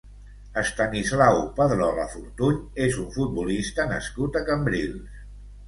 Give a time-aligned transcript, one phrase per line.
[0.61, 5.25] Estanislau Pedrola Fortuny és un futbolista nascut a Cambrils.